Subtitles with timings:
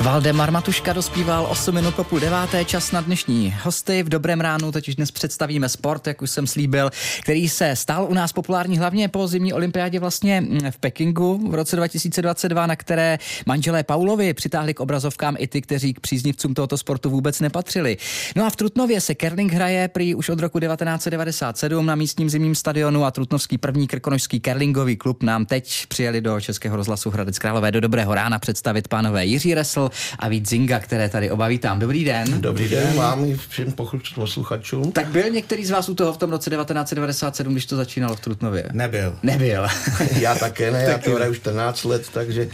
[0.00, 4.02] Valdemar Matuška dospíval 8 minut po půl deváté, čas na dnešní hosty.
[4.02, 6.90] V dobrém ránu už dnes představíme sport, jak už jsem slíbil,
[7.22, 11.76] který se stal u nás populární hlavně po zimní olympiádě vlastně v Pekingu v roce
[11.76, 17.10] 2022, na které manželé Paulovi přitáhli k obrazovkám i ty, kteří k příznivcům tohoto sportu
[17.10, 17.96] vůbec nepatřili.
[18.36, 22.54] No a v Trutnově se curling hraje prý už od roku 1997 na místním zimním
[22.54, 27.72] stadionu a Trutnovský první krkonožský curlingový klub nám teď přijeli do Českého rozhlasu Hradec Králové
[27.72, 29.85] do dobrého rána představit pánové Jiří Resl
[30.18, 31.78] a Vít Zinga, které tady oba vítám.
[31.78, 32.40] Dobrý den.
[32.40, 33.74] Dobrý den vám i všem
[34.14, 34.92] posluchačům.
[34.92, 38.20] Tak byl některý z vás u toho v tom roce 1997, když to začínalo v
[38.20, 38.64] Trutnově?
[38.72, 39.18] Nebyl.
[39.22, 39.66] Nebyl.
[40.20, 42.48] já také ne, já to už 14 let, takže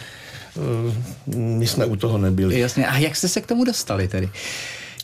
[0.54, 2.60] uh, my jsme u toho nebyli.
[2.60, 4.30] Jasně, a jak jste se k tomu dostali tedy?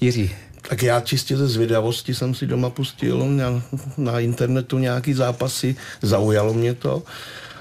[0.00, 0.30] Jiří.
[0.68, 3.62] Tak já čistě ze zvědavosti jsem si doma pustil na,
[3.96, 7.02] na internetu nějaký zápasy, zaujalo mě to.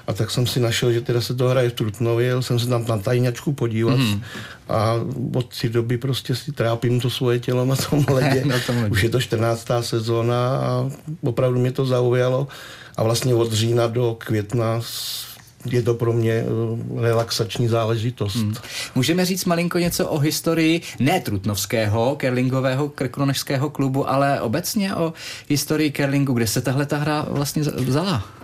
[0.08, 2.66] A tak jsem si našel, že teda se to hraje v Trutnově, jel jsem se
[2.66, 4.22] tam na tajňačku podívat mm.
[4.68, 4.94] a
[5.34, 8.44] od té doby prostě si trápím to svoje tělo na tom ledě.
[8.44, 8.90] na tom ledě.
[8.90, 9.68] Už je to 14.
[9.80, 10.90] sezóna a
[11.22, 12.48] opravdu mě to zaujalo
[12.96, 14.80] a vlastně od října do května
[15.70, 16.46] je to pro mě eh,
[17.00, 18.36] relaxační záležitost.
[18.36, 18.54] Hmm.
[18.94, 25.12] Můžeme říct malinko něco o historii ne trutnovského kerlingového krkonožského klubu, ale obecně o
[25.48, 28.37] historii kerlingu, kde se tahle ta hra vlastně vzala?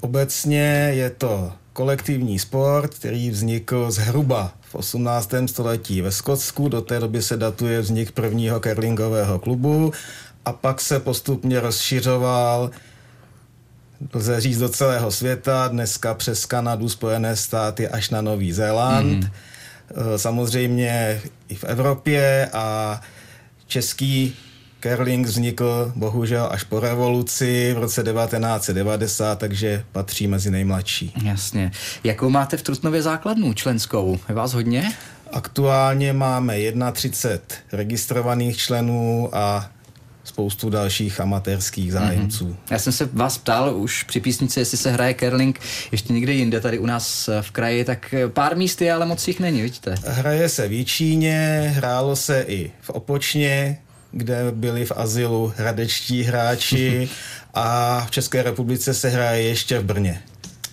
[0.00, 5.34] Obecně je to kolektivní sport, který vznikl zhruba v 18.
[5.46, 6.68] století ve Skotsku.
[6.68, 9.92] Do té doby se datuje vznik prvního curlingového klubu
[10.44, 12.70] a pak se postupně rozšiřoval
[14.14, 19.24] lze říct do celého světa, dneska přes Kanadu, Spojené státy až na Nový Zéland.
[19.24, 19.30] Mm.
[20.16, 23.00] Samozřejmě i v Evropě a
[23.66, 24.36] český
[24.80, 31.14] Kerling vznikl bohužel až po revoluci v roce 1990, takže patří mezi nejmladší.
[31.24, 31.70] Jasně.
[32.04, 34.18] Jakou máte v Trutnově základnu členskou?
[34.28, 34.92] Je vás hodně?
[35.32, 36.56] Aktuálně máme
[36.92, 39.70] 31 registrovaných členů a
[40.24, 42.48] spoustu dalších amatérských zájemců.
[42.48, 42.70] Mm-hmm.
[42.70, 45.60] Já jsem se vás ptal už při písnici, jestli se hraje curling
[45.92, 49.40] ještě někde jinde tady u nás v kraji, tak pár míst je, ale moc jich
[49.40, 49.94] není, vidíte?
[50.06, 53.78] Hraje se v Jíčíně, hrálo se i v Opočně,
[54.12, 57.08] kde byli v azylu hradečtí hráči
[57.54, 60.22] a v České republice se hraje ještě v Brně.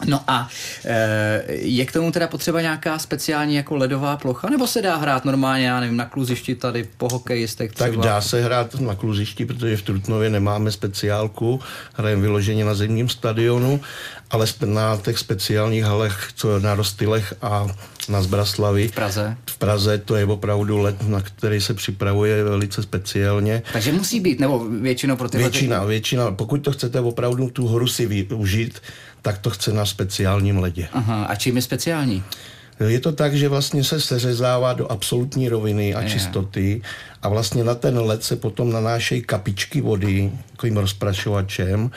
[0.05, 0.49] No a
[0.85, 5.25] e, je k tomu teda potřeba nějaká speciální jako ledová plocha, nebo se dá hrát
[5.25, 7.89] normálně, já nevím, na kluzišti tady po hokejistech třeba?
[7.89, 11.59] Tak dá se hrát na kluzišti, protože v Trutnově nemáme speciálku,
[11.93, 13.81] hrajeme vyloženě na zimním stadionu,
[14.31, 17.67] ale na těch speciálních halech, co na Rostylech a
[18.09, 18.87] na Zbraslavi.
[18.87, 19.37] V Praze.
[19.49, 23.63] V Praze to je opravdu let, na který se připravuje velice speciálně.
[23.73, 26.31] Takže musí být, nebo většinou pro ty Většina, většina.
[26.31, 28.81] Pokud to chcete opravdu tu horu si využít,
[29.25, 30.87] tak to chce na speciálním ledě.
[30.93, 32.23] Aha, a čím je speciální?
[32.87, 36.81] Je to tak, že vlastně se seřezává do absolutní roviny a čistoty
[37.21, 41.91] a vlastně na ten led se potom nanášejí kapičky vody takovým rozprašovačem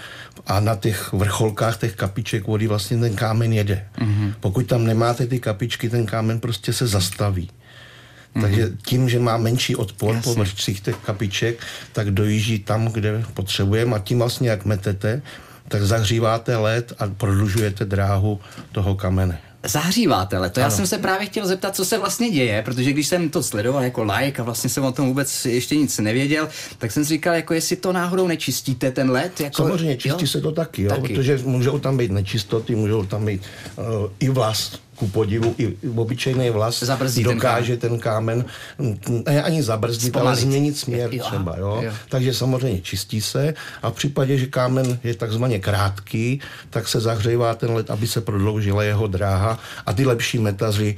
[0.46, 3.84] a na těch vrcholkách těch kapiček vody vlastně ten kámen jede.
[3.98, 4.34] Mm-hmm.
[4.40, 7.50] Pokud tam nemáte ty kapičky, ten kámen prostě se zastaví.
[7.50, 8.40] Mm-hmm.
[8.40, 10.34] Takže tím, že má menší odpor Jasně.
[10.34, 11.60] po vršcích těch kapiček,
[11.92, 15.22] tak dojíždí tam, kde potřebujeme a tím vlastně, jak metete,
[15.68, 18.40] tak zahříváte led a prodlužujete dráhu
[18.72, 20.60] toho kamene zahříváte leto.
[20.60, 20.76] Já ano.
[20.76, 24.02] jsem se právě chtěl zeptat, co se vlastně děje, protože když jsem to sledoval jako
[24.02, 26.48] like a vlastně jsem o tom vůbec ještě nic nevěděl,
[26.78, 29.40] tak jsem si říkal, jako jestli to náhodou nečistíte ten led.
[29.40, 30.26] Jako, Samozřejmě čistí jo?
[30.26, 30.88] se to taky, jo?
[30.88, 33.42] taky, protože můžou tam být nečistoty, můžou tam být
[33.76, 33.84] uh,
[34.20, 38.44] i vlast ku podivu i obyčejný vlas Zabrzdí dokáže ten kámen,
[38.76, 40.26] ten kámen ne ani zabrzdit, Zpomalit.
[40.28, 41.56] ale změnit směr jo, třeba.
[41.58, 41.80] Jo?
[41.84, 41.92] Jo.
[42.08, 47.54] Takže samozřejmě čistí se a v případě, že kámen je takzvaně krátký, tak se zahřejvá
[47.54, 50.96] ten led, aby se prodloužila jeho dráha a ty lepší metazy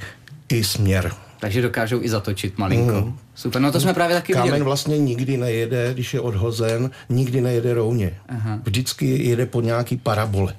[0.49, 1.11] i směr.
[1.39, 3.01] Takže dokážou i zatočit malinko.
[3.01, 3.17] Mm.
[3.35, 4.63] Super, no to jsme právě taky Kámen viděli.
[4.65, 8.17] vlastně nikdy nejede, když je odhozen, nikdy nejede rovně.
[8.29, 8.59] Aha.
[8.63, 10.53] Vždycky jede po nějaký parabole.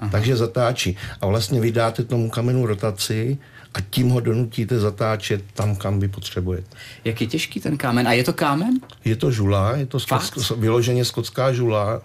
[0.00, 0.10] Aha.
[0.10, 0.96] takže zatáčí.
[1.20, 3.38] A vlastně vydáte tomu kamenu rotaci
[3.74, 6.76] a tím ho donutíte zatáčet tam, kam vy potřebujete.
[7.04, 8.08] Jak je těžký ten kámen?
[8.08, 8.80] A je to kámen?
[9.04, 12.02] Je to žula, je to skotsk, vyloženě skotská žula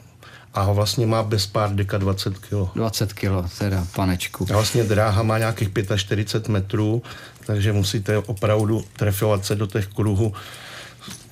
[0.54, 2.76] a vlastně má bez pár deka 20 kg.
[2.76, 4.48] 20 kg, teda panečku.
[4.50, 7.04] A vlastně dráha má nějakých 45 metrů,
[7.46, 10.34] takže musíte opravdu trefovat se do těch kruhů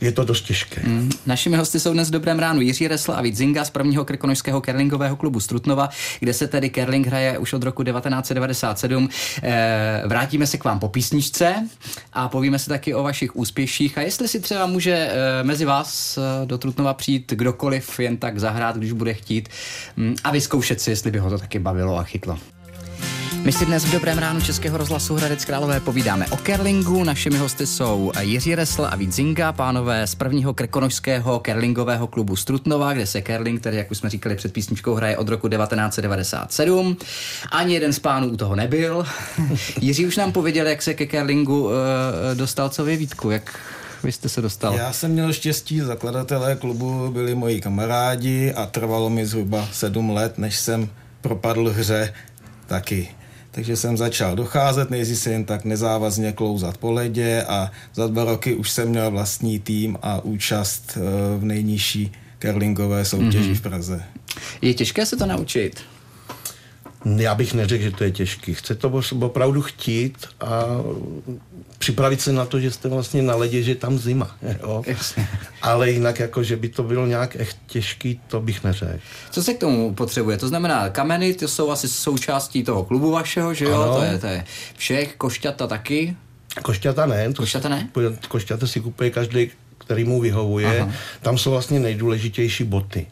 [0.02, 0.82] je to dost těžké.
[0.86, 1.10] Mm.
[1.26, 4.62] Našimi hosty jsou dnes v dobrém ránu Jiří Resl a Vít Zinga z prvního krkonožského
[4.62, 5.90] kerlingového klubu Strutnova,
[6.20, 9.10] kde se tedy kerling hraje už od roku 1997.
[9.44, 11.68] E, vrátíme se k vám po písničce
[12.14, 16.18] a povíme si taky o vašich úspěších a jestli si třeba může e, mezi vás
[16.18, 19.50] e, do Trutnova přijít kdokoliv jen tak zahrát, když bude chtít
[19.96, 22.40] mm, a vyzkoušet si, jestli by ho to taky bavilo a chytlo.
[23.44, 27.04] My si dnes v Dobrém ránu Českého rozhlasu Hradec Králové povídáme o kerlingu.
[27.04, 32.94] Našimi hosty jsou Jiří Resl a Vít Zinga, pánové z prvního krekonožského kerlingového klubu Strutnova,
[32.94, 36.98] kde se kerling, který, jak už jsme říkali před písničkou, hraje od roku 1997.
[37.52, 39.06] Ani jeden z pánů u toho nebyl.
[39.82, 41.72] Jiří už nám pověděl, jak se ke kerlingu uh,
[42.34, 43.60] dostal, co vy Vítku, jak
[44.04, 44.74] vy jste se dostal?
[44.74, 50.38] Já jsem měl štěstí, zakladatelé klubu byli moji kamarádi a trvalo mi zhruba sedm let,
[50.38, 50.90] než jsem
[51.22, 52.14] propadl hře
[52.68, 53.10] taky.
[53.56, 58.24] Takže jsem začal docházet, nejdřív se jen tak nezávazně klouzat po ledě a za dva
[58.24, 61.00] roky už jsem měl vlastní tým a účast eh,
[61.38, 62.12] v nejnižší
[62.42, 63.56] curlingové soutěži mm-hmm.
[63.56, 64.04] v Praze.
[64.62, 65.82] Je těžké se to naučit?
[67.06, 68.54] Já bych neřekl, že to je těžké.
[68.54, 70.66] Chce to opravdu chtít a
[71.78, 74.38] připravit se na to, že jste vlastně na ledě, že je tam zima.
[74.62, 74.84] Jo?
[75.62, 79.00] Ale jinak, jako, že by to bylo nějak echt těžký, to bych neřekl.
[79.32, 80.38] Co se k tomu potřebuje?
[80.38, 83.82] To znamená, kameny, ty jsou asi součástí toho klubu vašeho, že jo?
[83.82, 83.96] Ano.
[83.96, 84.44] To je, to je
[84.78, 86.16] všech, košťata taky?
[86.62, 87.34] Košťata ne.
[87.34, 87.90] To košťata ne?
[88.28, 90.82] Košťata si kupuje každý, který mu vyhovuje.
[90.82, 90.92] Aha.
[91.22, 93.08] Tam jsou vlastně nejdůležitější boty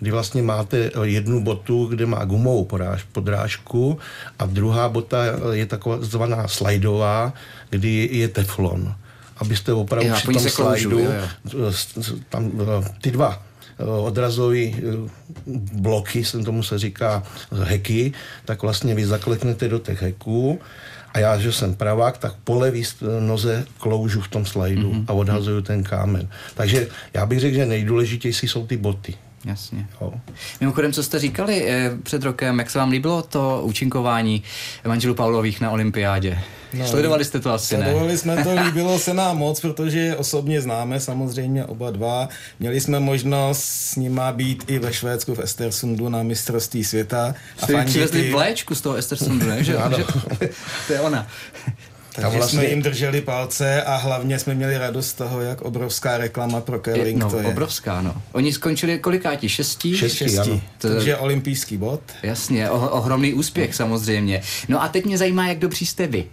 [0.00, 3.98] kdy vlastně máte jednu botu, kde má gumovou podráž, podrážku
[4.38, 7.32] a druhá bota je taková zvaná slajdová,
[7.70, 8.94] kdy je teflon.
[9.36, 11.06] Abyste opravdu při tom slajdu,
[12.28, 12.52] tam
[13.00, 13.42] ty dva
[14.02, 14.76] odrazový
[15.72, 17.22] bloky, jsem tomu se říká
[17.62, 18.12] heky,
[18.44, 20.60] tak vlastně vy zakleknete do těch heků
[21.14, 22.84] a já, že jsem pravák, tak po levý
[23.20, 25.04] noze kloužu v tom slajdu mm-hmm.
[25.08, 26.28] a odhazuju ten kámen.
[26.54, 29.14] Takže já bych řekl, že nejdůležitější jsou ty boty.
[29.48, 29.86] Jasně.
[30.00, 30.12] Jo.
[30.60, 34.42] Mimochodem, co jste říkali eh, před rokem, jak se vám líbilo to účinkování
[34.86, 36.38] manželů Paulových na olympiádě?
[36.72, 37.84] No, Sledovali jste to asi, ne?
[37.84, 42.28] Sledovali jsme to, líbilo se nám moc, protože osobně známe samozřejmě oba dva.
[42.60, 47.34] Měli jsme možnost s nima být i ve Švédsku v Estersundu na mistrovství světa.
[47.62, 49.64] Jste a přivezli vléčku z toho Estersundu, ne?
[49.64, 50.04] Že, že,
[50.86, 51.26] to je ona.
[52.22, 52.60] Takže vlastně...
[52.60, 56.78] jsme jim drželi palce a hlavně jsme měli radost z toho, jak obrovská reklama pro
[56.78, 57.46] curling no, to je.
[57.46, 58.22] obrovská, no.
[58.32, 59.48] Oni skončili kolikáti?
[59.48, 59.96] Šestí?
[59.96, 60.62] Šestí, Šestí.
[60.78, 60.94] To...
[60.94, 62.00] Takže olympijský bod.
[62.22, 63.76] Jasně, o, ohromný úspěch no.
[63.76, 64.42] samozřejmě.
[64.68, 66.24] No a teď mě zajímá, jak dobří jste vy.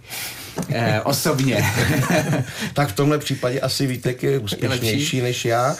[0.68, 1.64] Eh, osobně.
[2.72, 5.76] tak v tomhle případě asi Vítek je úspěšnější než já.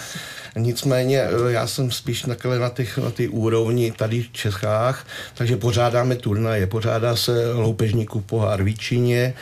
[0.57, 5.57] Nicméně eh, já jsem spíš takhle na, těch, na ty úrovni tady v Čechách, takže
[5.57, 6.67] pořádáme turnaje.
[6.67, 9.35] Pořádá se loupežníků pohár v Číně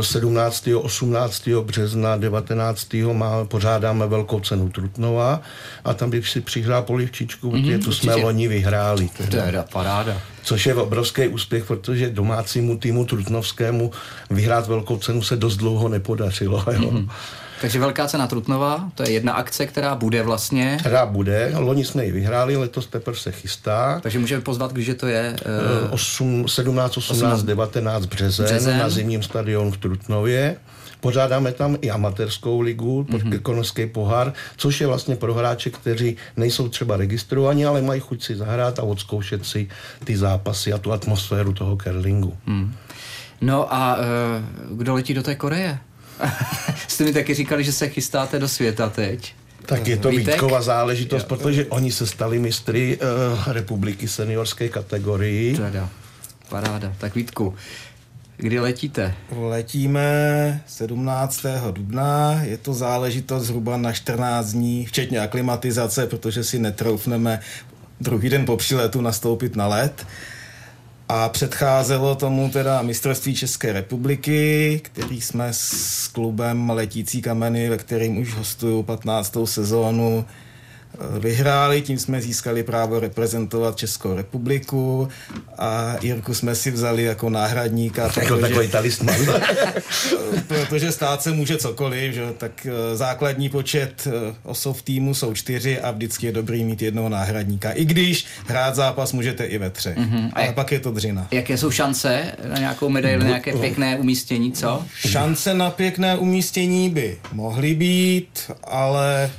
[0.00, 0.68] 17.
[0.74, 1.48] 18.
[1.48, 2.94] března 19.
[3.12, 5.40] Má, pořádáme velkou cenu Trutnova
[5.84, 9.10] a tam bych si přihrál polivčičku, mm-hmm, protože tu jsme loni vyhráli.
[9.30, 10.20] To je paráda.
[10.42, 13.90] Což je obrovský úspěch, protože domácímu týmu Trutnovskému
[14.30, 16.64] vyhrát velkou cenu se dost dlouho nepodařilo.
[16.72, 16.80] Jo.
[16.80, 17.08] Mm-hmm.
[17.62, 20.76] Takže velká cena Trutnova, to je jedna akce, která bude vlastně.
[20.80, 24.00] Která bude, loni jsme ji vyhráli, letos teprve se chystá.
[24.02, 25.36] Takže můžeme pozvat, když je to je?
[25.84, 30.56] Uh, 8, 17, 18, 18, 19 březen, březen na zimním stadionu v Trutnově.
[31.00, 33.88] Pořádáme tam i amatérskou ligu, mm-hmm.
[33.92, 38.78] pohár, což je vlastně pro hráče, kteří nejsou třeba registrovaní, ale mají chuť si zahrát
[38.78, 39.68] a odzkoušet si
[40.04, 42.36] ty zápasy a tu atmosféru toho curlingu.
[42.46, 42.74] Mm.
[43.40, 45.78] No a uh, kdo letí do té Koreje?
[46.88, 49.34] Jste mi taky říkali, že se chystáte do světa teď.
[49.66, 50.34] Tak je to Vítek?
[50.34, 51.28] Vítková záležitost, jo.
[51.28, 55.56] protože oni se stali mistry uh, republiky seniorské kategorii.
[55.56, 55.88] Teda,
[56.48, 56.92] paráda.
[56.98, 57.54] Tak Vítku,
[58.36, 59.14] kdy letíte?
[59.36, 61.44] Letíme 17.
[61.70, 67.40] dubna, je to záležitost zhruba na 14 dní, včetně aklimatizace, protože si netroufneme
[68.00, 70.06] druhý den po příletu nastoupit na let.
[71.14, 78.18] A předcházelo tomu teda mistrovství České republiky, který jsme s klubem Letící kameny, ve kterým
[78.18, 79.36] už hostuju 15.
[79.44, 80.24] sezónu,
[81.18, 85.08] vyhráli, tím jsme získali právo reprezentovat Českou republiku
[85.58, 88.10] a Jirku jsme si vzali jako náhradníka.
[88.20, 89.16] Jako takový talisman.
[90.48, 92.22] protože stát se může cokoliv, že?
[92.38, 96.82] tak eh, základní počet eh, osob v týmu jsou čtyři a vždycky je dobrý mít
[96.82, 97.70] jednoho náhradníka.
[97.70, 99.96] I když hrát zápas můžete i ve třech.
[99.96, 100.30] Mm-hmm.
[100.32, 101.28] Ale jak, pak je to dřina.
[101.30, 104.84] Jaké jsou šance na nějakou medaili, nějaké pěkné umístění, co?
[104.94, 109.30] Šance na pěkné umístění by mohly být, ale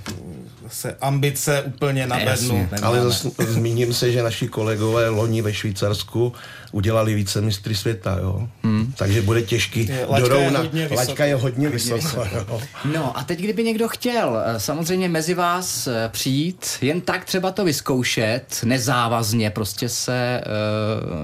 [0.68, 2.70] se ambice úplně na bednu.
[2.82, 6.34] Ale zase zmíním se, že naši kolegové loni ve Švýcarsku
[6.72, 8.50] udělali více mistry světa, jo.
[8.64, 8.94] Hmm.
[8.98, 9.90] Takže bude těžký
[10.20, 10.64] dorovna.
[10.96, 11.96] Laťka je hodně vysoko.
[11.96, 12.62] vysoko jo.
[12.86, 17.52] No a teď, kdyby někdo chtěl eh, samozřejmě mezi vás eh, přijít, jen tak třeba
[17.52, 20.42] to vyzkoušet, nezávazně, prostě se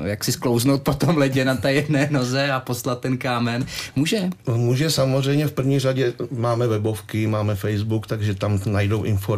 [0.02, 3.66] uh, jak si sklouznout po tom ledě na té jedné noze a poslat ten kámen,
[3.96, 4.30] může?
[4.48, 9.29] Může samozřejmě, v první řadě máme webovky, máme Facebook, takže tam najdou informace,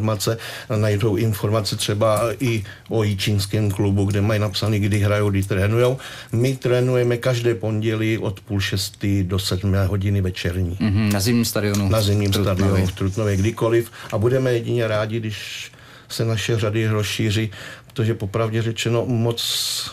[0.76, 5.98] najdou informace třeba i o čínském klubu, kde mají napsané, kdy hrajou, kdy trénujou
[6.32, 10.78] My trénujeme každé pondělí od půl šestý do sedmé hodiny večerní.
[10.82, 11.90] Mm-hmm, na zimním stadionu.
[11.90, 13.92] Na zimním stadionu v Trutnově, kdykoliv.
[14.12, 15.72] A budeme jedině rádi, když
[16.10, 17.52] se naše řady rozšíří,
[17.88, 19.42] protože popravdě řečeno moc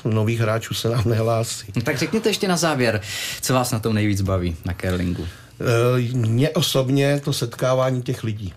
[0.04, 1.72] nových hráčů se nám nehlásí.
[1.76, 3.00] No, tak řekněte ještě na závěr,
[3.40, 5.26] co vás na tom nejvíc baví na curlingu.
[5.26, 8.52] E, mně osobně to setkávání těch lidí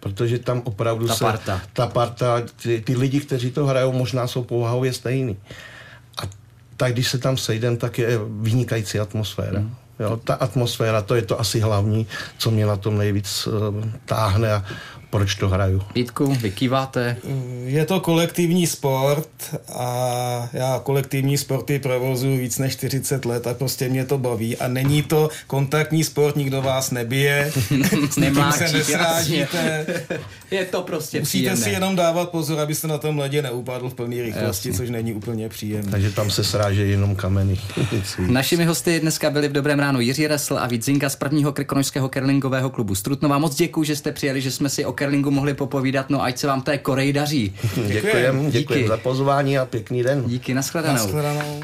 [0.00, 1.24] protože tam opravdu ta se...
[1.24, 1.60] Parta.
[1.72, 2.42] Ta parta.
[2.62, 5.36] Ty, ty lidi, kteří to hrajou, možná jsou povahově stejný.
[6.22, 6.22] A
[6.76, 9.60] tak, když se tam sejdem, tak je vynikající atmosféra.
[9.60, 9.74] Mm.
[10.00, 12.06] Jo, ta atmosféra, to je to asi hlavní,
[12.38, 14.64] co mě na tom nejvíc uh, táhne a
[15.10, 15.82] proč to hraju.
[15.94, 17.16] Vítku, vykýváte?
[17.64, 19.28] Je to kolektivní sport
[19.74, 24.68] a já kolektivní sporty provozuji víc než 40 let a prostě mě to baví a
[24.68, 27.52] není to kontaktní sport, nikdo vás nebije,
[28.10, 29.86] s nikým se nesrážíte.
[30.50, 31.64] Je to prostě Musíte příjemné.
[31.64, 34.72] si jenom dávat pozor, abyste na tom ledě neupadl v plné rychlosti, Jasně.
[34.72, 35.90] což není úplně příjemné.
[35.90, 37.58] Takže tam se srážejí jenom kameny.
[38.18, 42.08] Našimi hosty dneska byli v Dobrém ránu Jiří Resl a Vít Zinka z prvního krkonožského
[42.08, 43.38] kerlingového klubu Strutnova.
[43.38, 46.46] Moc děkuji, že jste přijeli, že jsme si o curlingu mohli popovídat, no ať se
[46.46, 47.54] vám té Koreji daří.
[47.86, 50.22] Děkujem, děkujem za pozvání a pěkný den.
[50.26, 51.02] Díky, nashledanou.
[51.02, 51.60] nashledanou.